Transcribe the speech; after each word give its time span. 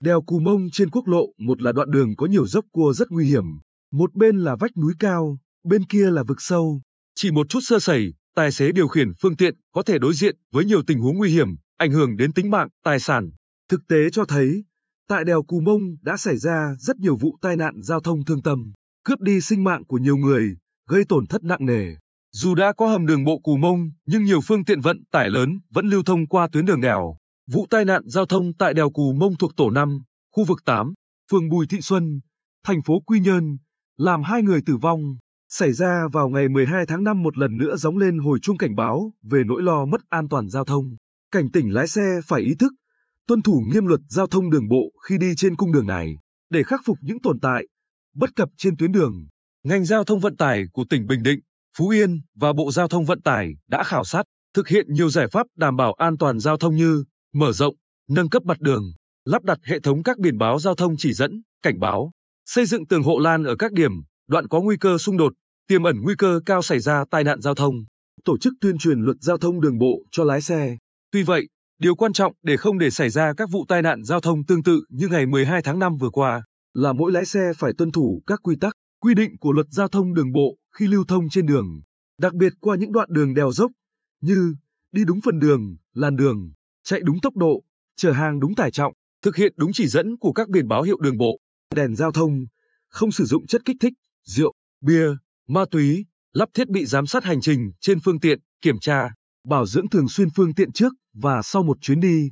Đèo 0.00 0.22
Cù 0.22 0.38
Mông 0.38 0.70
trên 0.72 0.90
quốc 0.90 1.08
lộ 1.08 1.26
một 1.38 1.62
là 1.62 1.72
đoạn 1.72 1.90
đường 1.90 2.16
có 2.16 2.26
nhiều 2.26 2.46
dốc 2.46 2.64
cua 2.72 2.92
rất 2.92 3.10
nguy 3.10 3.26
hiểm. 3.26 3.44
Một 3.92 4.14
bên 4.14 4.38
là 4.38 4.56
vách 4.56 4.76
núi 4.76 4.92
cao, 4.98 5.38
bên 5.64 5.84
kia 5.84 6.10
là 6.10 6.22
vực 6.22 6.40
sâu. 6.40 6.80
Chỉ 7.14 7.30
một 7.30 7.48
chút 7.48 7.60
sơ 7.62 7.78
sẩy, 7.78 8.14
tài 8.34 8.52
xế 8.52 8.72
điều 8.72 8.88
khiển 8.88 9.12
phương 9.22 9.36
tiện 9.36 9.54
có 9.72 9.82
thể 9.82 9.98
đối 9.98 10.14
diện 10.14 10.36
với 10.52 10.64
nhiều 10.64 10.82
tình 10.86 11.00
huống 11.00 11.18
nguy 11.18 11.30
hiểm, 11.30 11.48
ảnh 11.76 11.92
hưởng 11.92 12.16
đến 12.16 12.32
tính 12.32 12.50
mạng, 12.50 12.68
tài 12.84 13.00
sản. 13.00 13.30
Thực 13.68 13.80
tế 13.88 14.10
cho 14.12 14.24
thấy, 14.24 14.64
tại 15.08 15.24
đèo 15.24 15.42
Cù 15.42 15.60
Mông 15.60 15.80
đã 16.02 16.16
xảy 16.16 16.36
ra 16.36 16.74
rất 16.78 16.96
nhiều 16.96 17.16
vụ 17.16 17.38
tai 17.40 17.56
nạn 17.56 17.74
giao 17.82 18.00
thông 18.00 18.24
thương 18.24 18.42
tâm, 18.42 18.72
cướp 19.04 19.20
đi 19.20 19.40
sinh 19.40 19.64
mạng 19.64 19.84
của 19.84 19.98
nhiều 19.98 20.16
người, 20.16 20.56
gây 20.88 21.04
tổn 21.04 21.26
thất 21.26 21.44
nặng 21.44 21.66
nề. 21.66 21.94
Dù 22.32 22.54
đã 22.54 22.72
có 22.72 22.86
hầm 22.86 23.06
đường 23.06 23.24
bộ 23.24 23.38
Cù 23.38 23.56
Mông, 23.56 23.90
nhưng 24.06 24.24
nhiều 24.24 24.40
phương 24.40 24.64
tiện 24.64 24.80
vận 24.80 25.04
tải 25.10 25.30
lớn 25.30 25.60
vẫn 25.70 25.86
lưu 25.86 26.02
thông 26.02 26.26
qua 26.26 26.48
tuyến 26.52 26.66
đường 26.66 26.80
đèo. 26.80 27.16
Vụ 27.52 27.66
tai 27.70 27.84
nạn 27.84 28.02
giao 28.06 28.26
thông 28.26 28.54
tại 28.54 28.74
đèo 28.74 28.90
Cù 28.90 29.12
Mông 29.12 29.36
thuộc 29.36 29.56
tổ 29.56 29.70
5, 29.70 30.02
khu 30.32 30.44
vực 30.44 30.58
8, 30.64 30.94
phường 31.30 31.48
Bùi 31.48 31.66
Thị 31.66 31.80
Xuân, 31.80 32.20
thành 32.64 32.82
phố 32.82 33.00
Quy 33.06 33.20
Nhơn, 33.20 33.56
làm 33.96 34.22
hai 34.22 34.42
người 34.42 34.60
tử 34.66 34.76
vong, 34.76 35.00
xảy 35.48 35.72
ra 35.72 36.08
vào 36.12 36.28
ngày 36.28 36.48
12 36.48 36.86
tháng 36.86 37.04
5 37.04 37.22
một 37.22 37.38
lần 37.38 37.56
nữa 37.56 37.76
gióng 37.76 37.96
lên 37.96 38.18
hồi 38.18 38.38
chuông 38.42 38.56
cảnh 38.56 38.76
báo 38.76 39.12
về 39.22 39.42
nỗi 39.46 39.62
lo 39.62 39.84
mất 39.84 40.00
an 40.08 40.28
toàn 40.28 40.48
giao 40.48 40.64
thông. 40.64 40.96
Cảnh 41.30 41.50
tỉnh 41.50 41.74
lái 41.74 41.88
xe 41.88 42.20
phải 42.26 42.40
ý 42.40 42.54
thức, 42.58 42.72
tuân 43.26 43.42
thủ 43.42 43.62
nghiêm 43.72 43.86
luật 43.86 44.00
giao 44.08 44.26
thông 44.26 44.50
đường 44.50 44.68
bộ 44.68 44.82
khi 45.08 45.18
đi 45.18 45.32
trên 45.36 45.56
cung 45.56 45.72
đường 45.72 45.86
này, 45.86 46.16
để 46.50 46.62
khắc 46.62 46.80
phục 46.84 46.98
những 47.02 47.20
tồn 47.20 47.40
tại, 47.40 47.66
bất 48.14 48.30
cập 48.36 48.48
trên 48.56 48.76
tuyến 48.76 48.92
đường. 48.92 49.26
Ngành 49.64 49.84
giao 49.84 50.04
thông 50.04 50.20
vận 50.20 50.36
tải 50.36 50.64
của 50.72 50.84
tỉnh 50.90 51.06
Bình 51.06 51.22
Định, 51.22 51.40
Phú 51.78 51.88
Yên 51.88 52.20
và 52.34 52.52
Bộ 52.52 52.70
Giao 52.70 52.88
thông 52.88 53.04
Vận 53.04 53.22
tải 53.22 53.52
đã 53.68 53.82
khảo 53.82 54.04
sát, 54.04 54.22
thực 54.54 54.68
hiện 54.68 54.86
nhiều 54.88 55.10
giải 55.10 55.28
pháp 55.28 55.46
đảm 55.56 55.76
bảo 55.76 55.92
an 55.92 56.18
toàn 56.18 56.40
giao 56.40 56.56
thông 56.56 56.76
như 56.76 57.04
mở 57.38 57.52
rộng, 57.52 57.74
nâng 58.08 58.28
cấp 58.28 58.42
mặt 58.44 58.60
đường, 58.60 58.92
lắp 59.24 59.44
đặt 59.44 59.58
hệ 59.64 59.80
thống 59.80 60.02
các 60.02 60.18
biển 60.18 60.38
báo 60.38 60.58
giao 60.58 60.74
thông 60.74 60.94
chỉ 60.98 61.12
dẫn, 61.12 61.42
cảnh 61.62 61.80
báo, 61.80 62.10
xây 62.46 62.66
dựng 62.66 62.86
tường 62.86 63.02
hộ 63.02 63.18
lan 63.18 63.44
ở 63.44 63.56
các 63.56 63.72
điểm, 63.72 63.92
đoạn 64.28 64.48
có 64.48 64.60
nguy 64.60 64.76
cơ 64.76 64.98
xung 64.98 65.16
đột, 65.16 65.32
tiềm 65.68 65.82
ẩn 65.82 66.00
nguy 66.02 66.14
cơ 66.18 66.40
cao 66.46 66.62
xảy 66.62 66.80
ra 66.80 67.04
tai 67.10 67.24
nạn 67.24 67.40
giao 67.40 67.54
thông, 67.54 67.74
tổ 68.24 68.38
chức 68.38 68.52
tuyên 68.60 68.78
truyền 68.78 69.00
luật 69.00 69.16
giao 69.20 69.38
thông 69.38 69.60
đường 69.60 69.78
bộ 69.78 70.02
cho 70.10 70.24
lái 70.24 70.40
xe. 70.40 70.76
Tuy 71.12 71.22
vậy, 71.22 71.48
điều 71.78 71.94
quan 71.94 72.12
trọng 72.12 72.32
để 72.42 72.56
không 72.56 72.78
để 72.78 72.90
xảy 72.90 73.10
ra 73.10 73.32
các 73.36 73.50
vụ 73.50 73.64
tai 73.68 73.82
nạn 73.82 74.04
giao 74.04 74.20
thông 74.20 74.44
tương 74.44 74.62
tự 74.62 74.80
như 74.88 75.08
ngày 75.08 75.26
12 75.26 75.62
tháng 75.62 75.78
5 75.78 75.96
vừa 75.96 76.10
qua 76.10 76.42
là 76.74 76.92
mỗi 76.92 77.12
lái 77.12 77.24
xe 77.24 77.52
phải 77.58 77.72
tuân 77.78 77.90
thủ 77.90 78.22
các 78.26 78.40
quy 78.42 78.56
tắc, 78.60 78.72
quy 79.00 79.14
định 79.14 79.38
của 79.40 79.52
luật 79.52 79.66
giao 79.70 79.88
thông 79.88 80.14
đường 80.14 80.32
bộ 80.32 80.56
khi 80.76 80.86
lưu 80.86 81.04
thông 81.08 81.28
trên 81.28 81.46
đường, 81.46 81.80
đặc 82.20 82.34
biệt 82.34 82.52
qua 82.60 82.76
những 82.76 82.92
đoạn 82.92 83.08
đường 83.12 83.34
đèo 83.34 83.52
dốc 83.52 83.70
như 84.20 84.54
đi 84.92 85.04
đúng 85.04 85.20
phần 85.20 85.38
đường, 85.38 85.76
làn 85.94 86.16
đường, 86.16 86.50
chạy 86.88 87.00
đúng 87.02 87.20
tốc 87.20 87.36
độ, 87.36 87.62
chở 87.96 88.12
hàng 88.12 88.40
đúng 88.40 88.54
tải 88.54 88.70
trọng, 88.70 88.92
thực 89.22 89.36
hiện 89.36 89.52
đúng 89.56 89.72
chỉ 89.72 89.86
dẫn 89.86 90.16
của 90.16 90.32
các 90.32 90.48
biển 90.48 90.68
báo 90.68 90.82
hiệu 90.82 90.98
đường 91.00 91.16
bộ, 91.16 91.38
đèn 91.74 91.96
giao 91.96 92.12
thông, 92.12 92.46
không 92.88 93.12
sử 93.12 93.24
dụng 93.24 93.46
chất 93.46 93.64
kích 93.64 93.76
thích, 93.80 93.92
rượu, 94.24 94.52
bia, 94.80 95.06
ma 95.48 95.64
túy, 95.70 96.06
lắp 96.32 96.48
thiết 96.54 96.68
bị 96.68 96.86
giám 96.86 97.06
sát 97.06 97.24
hành 97.24 97.40
trình 97.40 97.72
trên 97.80 98.00
phương 98.00 98.20
tiện, 98.20 98.38
kiểm 98.60 98.78
tra, 98.78 99.10
bảo 99.48 99.66
dưỡng 99.66 99.88
thường 99.88 100.08
xuyên 100.08 100.28
phương 100.36 100.54
tiện 100.54 100.72
trước 100.72 100.92
và 101.14 101.42
sau 101.42 101.62
một 101.62 101.78
chuyến 101.80 102.00
đi, 102.00 102.30